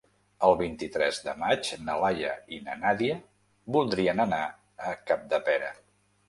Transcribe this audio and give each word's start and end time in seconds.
El 0.45 0.53
vint-i-tres 0.59 1.19
de 1.25 1.35
maig 1.43 1.69
na 1.89 1.97
Laia 2.03 2.31
i 2.57 2.59
na 2.69 2.77
Nàdia 2.85 3.19
voldrien 3.77 4.25
anar 4.25 4.41
a 4.89 4.97
Capdepera. 5.13 5.71